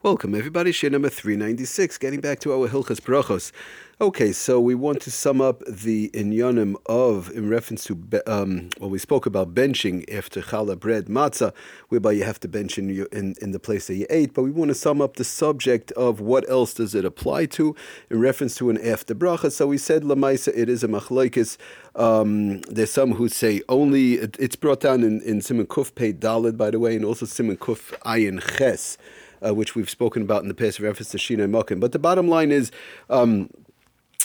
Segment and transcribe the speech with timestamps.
[0.00, 0.70] Welcome, everybody.
[0.70, 3.50] Shir number 396, getting back to our Hilchas Brachos.
[4.00, 7.98] Okay, so we want to sum up the inyanim of, in reference to,
[8.28, 11.52] um, well, we spoke about benching after challah bread matzah,
[11.88, 14.44] whereby you have to bench in, your, in, in the place that you ate, but
[14.44, 17.74] we want to sum up the subject of what else does it apply to
[18.08, 19.50] in reference to an after bracha.
[19.50, 21.56] So we said, Lamaisa, it is a machlaikis.
[21.96, 26.12] Um, there's some who say only, it, it's brought down in, in Simon Kuf Pei
[26.12, 28.96] Dalid, by the way, and also Simon Kuf Ayin Ches
[29.44, 31.80] uh, which we've spoken about in the past reference to Shina Mokim.
[31.80, 32.70] But the bottom line is.
[33.10, 33.50] Um,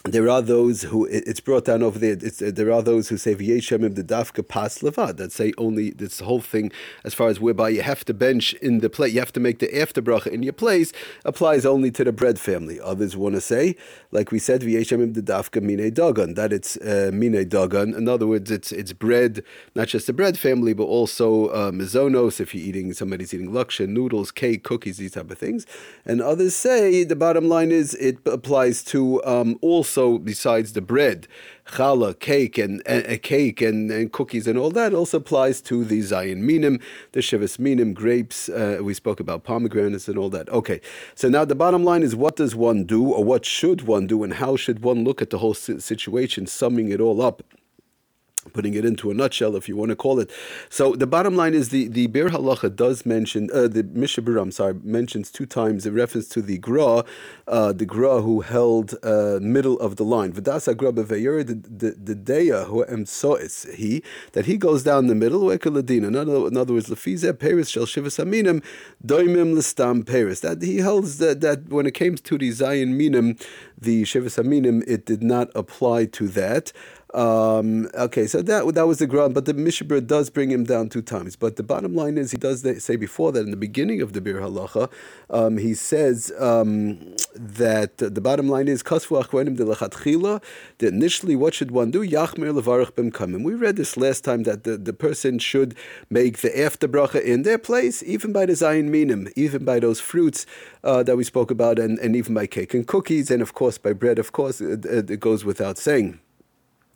[0.06, 2.18] there are those who it's brought down over there.
[2.20, 6.20] It's, there are those who say v'yeshem the dafka pas levad that say only this
[6.20, 6.74] whole thing
[7.06, 9.60] as far as whereby you have to bench in the plate, you have to make
[9.60, 10.92] the after bracha in your place
[11.24, 12.82] applies only to the bread family.
[12.82, 13.78] Others want to say,
[14.12, 17.96] like we said, v'yeshem the dafka mine dagan that it's uh, mine dagan.
[17.96, 19.42] In other words, it's it's bread,
[19.74, 23.88] not just the bread family, but also uh, mizonos if you're eating somebody's eating laksha,
[23.88, 25.66] noodles, cake, cookies, these type of things.
[26.06, 30.82] And others say the bottom line is it applies to um, also also besides the
[30.82, 31.28] bread,
[31.68, 36.00] challah, cake, and, and, cake and, and, cookies and all that also applies to the
[36.00, 36.80] zayin minim,
[37.12, 38.50] the shivas minim, grapes.
[38.50, 40.50] Uh, we spoke about pomegranates and all that.
[40.50, 40.82] Okay,
[41.16, 44.24] so now the bottom line is what does one do, or what should one do,
[44.24, 47.44] and how should one look at the whole situation, summing it all up
[48.52, 50.30] putting it into a nutshell, if you want to call it.
[50.70, 54.42] So the bottom line is the the Biur Halacha does mention uh, the Mishnah Berurah,
[54.42, 57.04] I'm sorry, mentions two times a reference to the Gra,
[57.48, 60.34] uh, the Gra who held uh, middle of the line.
[60.34, 65.50] Vidasa Gra Bevayur, the Deya who emsois he that he goes down the middle.
[65.50, 68.64] In other, in other words, Lefize Paris shall Shivas Aminim
[69.06, 70.42] Doimim Listam Paris.
[70.42, 73.38] That he holds that that when it came to the Zion Minim,
[73.78, 76.72] the Shivas Aminim, it did not apply to that.
[77.14, 80.64] Um, okay, so that that was the ground, but the Mishnah Berurah does bring him
[80.64, 81.36] down two times.
[81.36, 84.22] But the bottom line is, he does say before that in the beginning of the
[84.22, 84.90] Biur Halacha,
[85.30, 89.64] um, he says um, that the bottom line is Kasfu Achronim de.
[90.80, 92.00] That initially, what should one do?
[92.00, 93.44] Yachmer levarach bim kamim.
[93.44, 95.76] We read this last time that the, the person should
[96.10, 100.00] make the after bracha in their place, even by the zayin minim, even by those
[100.00, 100.48] fruits
[100.84, 103.78] uh, that we spoke about, and, and even by cake and cookies, and of course
[103.78, 104.18] by bread.
[104.18, 106.20] Of course, it, it goes without saying.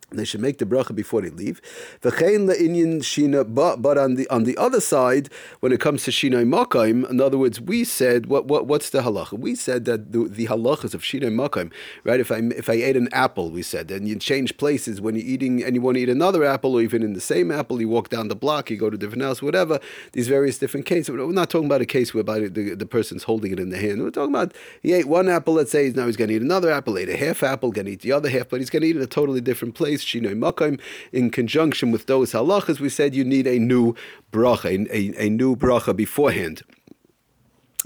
[0.09, 1.61] They should make the bracha before they leave.
[2.01, 5.29] Shina, but, but on the on the other side,
[5.59, 9.01] when it comes to shinai makaim, in other words, we said what, what what's the
[9.01, 9.37] halacha?
[9.37, 11.73] We said that the, the halachas of shinai makaim,
[12.05, 12.21] right?
[12.21, 15.27] If I if I ate an apple, we said, and you change places when you're
[15.27, 17.89] eating and you want to eat another apple, or even in the same apple, you
[17.89, 19.77] walk down the block, you go to a different house, whatever.
[20.13, 21.09] These various different cases.
[21.09, 23.77] We're not talking about a case whereby the, the, the person's holding it in the
[23.77, 24.01] hand.
[24.01, 25.55] We're talking about he ate one apple.
[25.55, 27.91] Let's say now he's going to eat another apple, ate a half apple, going to
[27.91, 30.37] eat the other half, but he's going to eat in a totally different place shinoi
[30.37, 30.79] makom.
[31.11, 33.95] In conjunction with those halachas, we said you need a new
[34.31, 36.63] bracha, a, a, new bracha beforehand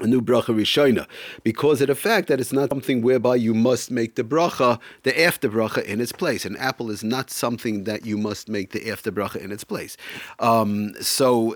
[0.01, 1.07] a new bracha rishona,
[1.43, 5.19] because of the fact that it's not something whereby you must make the bracha, the
[5.21, 6.45] after bracha in its place.
[6.45, 9.97] An apple is not something that you must make the after bracha in its place.
[10.39, 11.55] Um, so,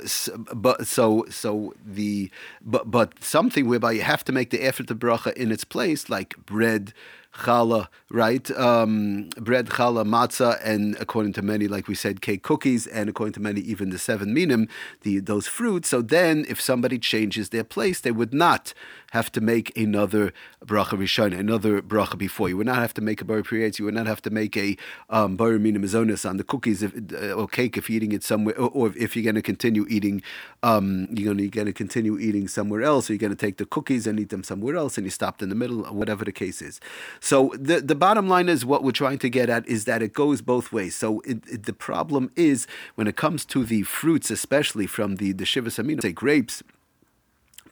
[0.54, 2.30] but so so the
[2.62, 6.36] but but something whereby you have to make the after bracha in its place, like
[6.46, 6.94] bread
[7.36, 8.50] challah, right?
[8.52, 13.34] Um, bread, challah, matzah, and according to many, like we said, cake cookies, and according
[13.34, 14.68] to many, even the seven minim,
[15.02, 15.90] the those fruits.
[15.90, 18.74] So then, if somebody changes their place, they would not
[19.12, 20.34] have to make another
[20.66, 22.50] bracha rishon, another bracha before.
[22.50, 23.80] You would not have to make a bar priyetz.
[23.80, 24.76] You would not have to make a
[25.10, 25.84] um, bar minim
[26.26, 29.16] on the cookies if, uh, or cake if you're eating it somewhere, or, or if
[29.16, 30.22] you're going to continue eating,
[30.64, 34.08] um, you're going to continue eating somewhere else, or you're going to take the cookies
[34.08, 36.80] and eat them somewhere else, and you stopped in the middle, whatever the case is.
[37.26, 40.14] So the the bottom line is what we're trying to get at is that it
[40.14, 40.96] goes both ways.
[40.96, 45.32] So it, it, the problem is when it comes to the fruits, especially from the
[45.32, 46.62] the shiva samina, say grapes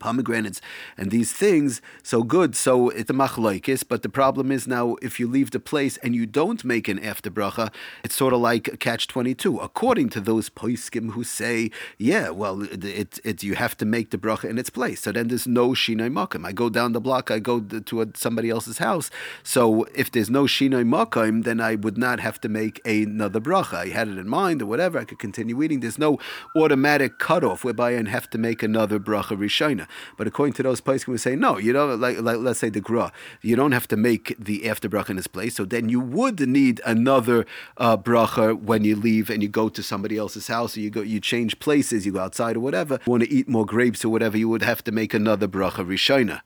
[0.03, 0.59] pomegranates
[0.97, 2.55] and these things, so good.
[2.57, 6.13] So it's a machlaikis, but the problem is now if you leave the place and
[6.13, 9.59] you don't make an after bracha, it's sort of like catch 22.
[9.59, 14.09] According to those poiskim who say, yeah, well, it, it, it, you have to make
[14.09, 14.99] the bracha in its place.
[15.03, 16.45] So then there's no shinoi makim.
[16.45, 19.09] I go down the block, I go to a, somebody else's house.
[19.41, 23.75] So if there's no shinoi makim, then I would not have to make another bracha.
[23.85, 24.99] I had it in mind or whatever.
[24.99, 25.79] I could continue eating.
[25.79, 26.19] There's no
[26.57, 29.87] automatic cutoff whereby I have to make another bracha rishona.
[30.17, 31.57] But according to those places, we say no.
[31.57, 33.11] You know, like, like let's say the gra,
[33.41, 35.55] you don't have to make the after bracha in this place.
[35.55, 37.45] So then you would need another
[37.77, 41.01] uh, bracha when you leave and you go to somebody else's house, or you go,
[41.01, 42.99] you change places, you go outside or whatever.
[43.05, 46.41] Want to eat more grapes or whatever, you would have to make another bracha rishona.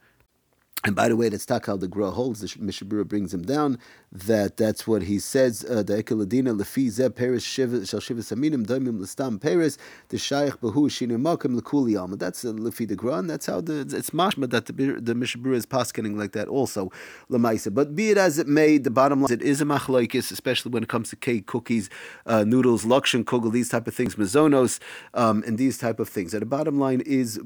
[0.84, 3.80] And by the way, that's Takal the Gra holds, the Mishnah Berurah brings him down,
[4.12, 9.00] that that's what he says, uh, the Ekeladina Lefi Zeb Paris Shal Shiva Saminim Daimim
[9.00, 9.76] Lestam Paris,
[10.10, 12.14] the Shaykh Bahu Shinimakam Lekuli Alma.
[12.14, 15.66] That's Lefi the Gra, that's how the, it's mashma that the, the Mishnah Berurah is
[15.66, 16.92] paskening like that also,
[17.28, 17.74] Lamaisa.
[17.74, 20.84] But be it as it may, the bottom line, it is a machlaikis, especially when
[20.84, 21.90] it comes to cake, cookies,
[22.24, 24.78] uh, noodles, lakshan, kugel, these type of things, mazonos,
[25.14, 26.32] um, and these type of things.
[26.34, 27.38] And the bottom line is,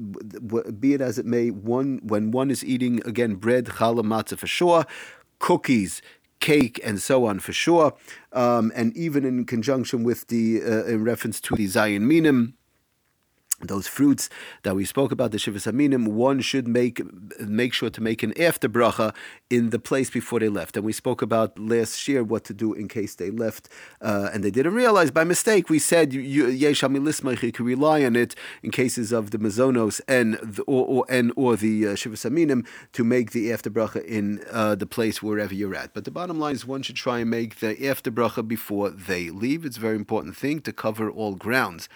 [0.79, 4.37] be it as it may, one when one is eating, again, again, bread, challah, matzah
[4.37, 4.85] for sure,
[5.39, 6.01] cookies,
[6.39, 7.93] cake, and so on for sure.
[8.33, 12.55] Um, and even in conjunction with the, uh, in reference to the Zayin Minim,
[13.67, 14.29] those fruits
[14.63, 17.01] that we spoke about, the Shivas Aminim, one should make
[17.39, 19.13] make sure to make an after bracha
[19.49, 20.75] in the place before they left.
[20.77, 23.69] And we spoke about last year what to do in case they left
[24.01, 25.69] uh, and they didn't realize by mistake.
[25.69, 30.35] We said Yeshami Lismach, you can rely on it in cases of the Mazonos and
[30.35, 34.43] the, or, or and or the uh, Shivas Aminim to make the after bracha in
[34.51, 35.93] uh, the place wherever you're at.
[35.93, 39.29] But the bottom line is one should try and make the after bracha before they
[39.29, 39.65] leave.
[39.65, 41.89] It's a very important thing to cover all grounds.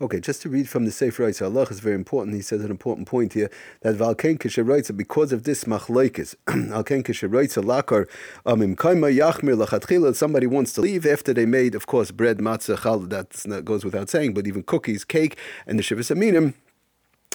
[0.00, 2.34] Okay, just to read from the Sefer Eitz Allah is very important.
[2.34, 3.50] He says an important point here
[3.82, 8.08] that Valken Kisharoitza, because of this machlaikis, Valken Kisharoitza lakar
[8.44, 10.14] amim kaima yachmir lachatchila.
[10.14, 12.98] Somebody wants to leave after they made, of course, bread, matzah, chal.
[13.00, 16.54] That goes without saying, but even cookies, cake, and the shivas aminim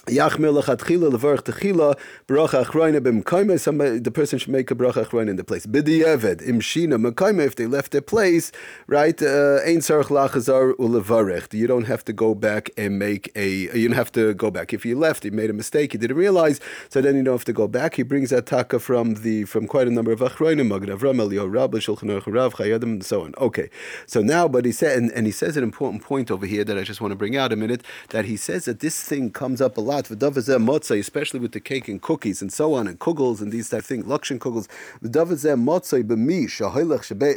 [0.06, 5.66] Levarach techila bracha the person should make a bracha achroina in the place.
[5.66, 7.46] Imshina.
[7.46, 8.52] If they left their place,
[8.86, 9.20] right?
[9.20, 11.52] Uh, Ein sarach lachazar ulevarech.
[11.52, 13.48] You don't have to go back and make a.
[13.76, 14.72] You don't have to go back.
[14.72, 15.92] If you left, you made a mistake.
[15.94, 16.60] You didn't realize.
[16.88, 17.94] So then you don't have to go back.
[17.94, 21.52] He brings that taka from the from quite a number of achroina magad Avram Eliyahu
[21.52, 23.34] Rabba Shulchan Aruch Rav Chayei Adam and so on.
[23.38, 23.68] Okay.
[24.06, 26.78] So now, but he said, and, and he says an important point over here that
[26.78, 27.82] I just want to bring out a minute.
[28.10, 31.88] That he says that this thing comes up a lot, motzai, especially with the cake
[31.88, 34.68] and cookies and so on, and kugels and these type of things, kugels.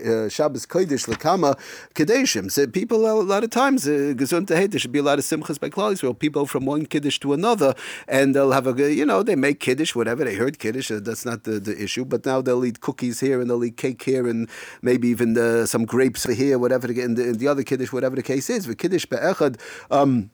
[0.04, 2.52] Uh, Shabbos kodesh.
[2.52, 5.70] So people a lot of times uh, there should be a lot of simchas by
[5.70, 6.18] Klal Yisrael.
[6.18, 7.76] People from one kiddush to another,
[8.08, 10.92] and they'll have a you know they make kiddush whatever they heard kiddush.
[10.92, 13.78] Uh, that's not the, the issue, but now they'll eat cookies here and they'll eat
[13.78, 14.50] cake here and
[14.82, 15.36] maybe even
[15.68, 16.92] some grapes here, whatever.
[16.92, 19.60] In, the, in the other kiddush, whatever the case is, the kiddush be'echad.
[19.92, 20.30] Um,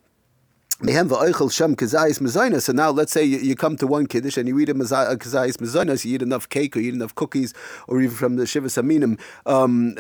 [0.82, 5.58] so now let's say you, you, come to one kiddush and you eat a kazayis
[5.58, 7.54] mezainas, you eat enough cake or you eat enough cookies
[7.90, 9.20] or even from the shiva saminim.
[9.46, 9.94] Um,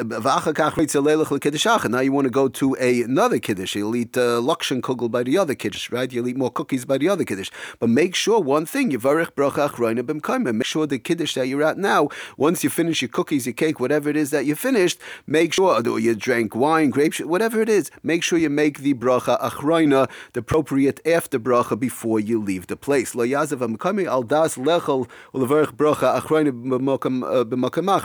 [1.91, 3.75] now you want to go to a, another kiddush.
[3.75, 6.09] You'll eat uh, lakshan kugel by the other kiddush, right?
[6.09, 7.51] You'll eat more cookies by the other kiddush.
[7.79, 10.55] But make sure one thing, yivarech bracha achroina b'mkaima.
[10.55, 13.81] Make sure the kiddush that you're at now, once you finish your cookies, your cake,
[13.81, 14.97] whatever it is that you finished,
[15.27, 18.93] make sure, or you drank wine, grapes, whatever it is, make sure you make the
[18.93, 23.15] bracha achroina, the appropriate appropriate after bracha before you leave the place.
[23.15, 23.61] Lo yazav
[24.07, 25.07] al das bracha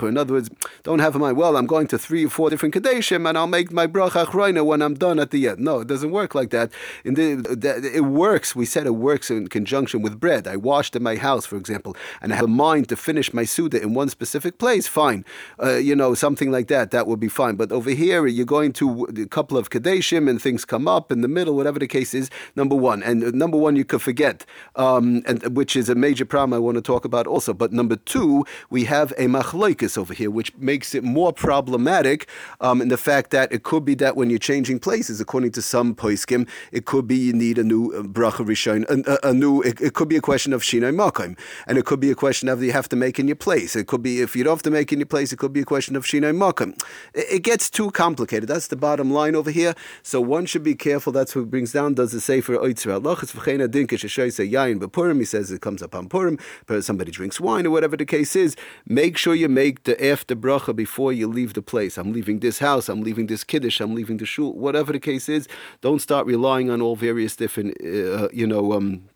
[0.01, 0.49] uh, In other words,
[0.81, 3.45] don't have in mind, well, I'm going to three or four different kadeshim and I'll
[3.45, 5.59] make my bracha achroina when I'm done at the end.
[5.59, 6.71] No, it doesn't work like that.
[7.03, 10.47] It works, we said it works in conjunction with bread.
[10.47, 13.45] I washed in my house, for example, and I have a mind to finish my
[13.45, 15.23] Suda in one specific place, fine.
[15.61, 17.55] Uh, you know, something like that, that would be fine.
[17.57, 21.21] But over here, you're going to a couple of kadeshim and things come up in
[21.21, 23.03] the middle, whatever the case is, number one.
[23.03, 26.75] And number one, you could forget, um, and which is a major problem I want
[26.75, 27.53] to talk about also.
[27.53, 32.27] But number two, we have a machloikis over here, which makes it more problematic
[32.61, 35.61] um, in the fact that it could be that when you're changing places, according to
[35.61, 39.61] some poiskim, it could be you need a new uh, bracha rishon, a, a, new.
[39.61, 41.37] It, it, could be a question of shinai makim,
[41.67, 43.75] and it could be a question of you have to make in your place.
[43.75, 45.61] It could be if you don't have to make in your place, it could be
[45.61, 46.79] a question of shinai makim.
[47.13, 48.49] It, it gets too complicated.
[48.49, 49.75] That's the bottom line over here.
[50.03, 51.11] So one should be careful.
[51.11, 51.95] That's what brings down.
[51.95, 55.19] Does it say for oitzer halachas v'cheina dinka sheshoyse yain b'purim.
[55.19, 56.37] He says it comes upon Purim.
[56.67, 58.55] But somebody drinks wine or whatever the case is.
[58.85, 61.97] Make sure you make the after bracha before you leave the place.
[61.97, 62.87] I'm leaving this house.
[62.87, 63.79] I'm leaving this kiddush.
[63.81, 64.53] I'm leaving the shul.
[64.53, 65.47] Whatever the case is,
[65.81, 68.73] don't start relying on all various different, uh, you know.
[68.73, 69.09] Um,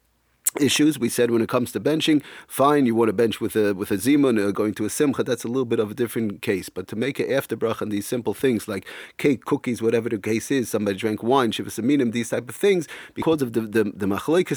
[0.59, 0.99] issues.
[0.99, 3.91] We said when it comes to benching, fine, you want to bench with a with
[3.91, 5.23] a zimun uh, going to a simcha.
[5.23, 6.69] That's a little bit of a different case.
[6.69, 8.85] But to make it after bracha these simple things like
[9.17, 12.87] cake, cookies, whatever the case is, somebody drank wine, shivas aminim, these type of things,
[13.13, 14.07] because of the the, the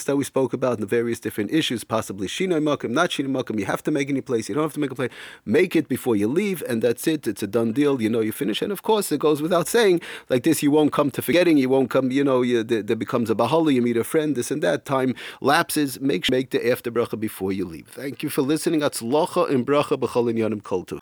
[0.06, 3.59] that we spoke about and the various different issues, possibly shinoi makim, not shinoi makim.
[3.59, 4.49] You have to make any place.
[4.49, 5.11] You don't have to make a place.
[5.44, 7.26] Make it before you leave, and that's it.
[7.26, 8.00] It's a done deal.
[8.00, 8.62] You know, you finish.
[8.62, 11.56] And of course, it goes without saying, like this, you won't come to forgetting.
[11.59, 12.11] You won't come.
[12.11, 13.75] You know, you, there, there becomes a bahali.
[13.75, 14.35] You meet a friend.
[14.37, 14.85] This and that.
[14.85, 17.88] Time lapses make make the after bracha before you leave.
[17.88, 18.80] Thank you for listening.
[18.80, 21.00] Atzlocha in bracha b'chol yanim koltu.